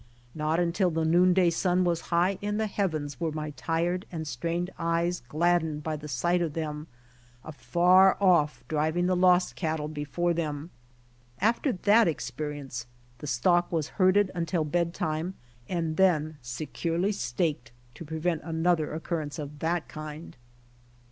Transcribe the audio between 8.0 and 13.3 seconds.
off driving the lost cattle before them. After that experience the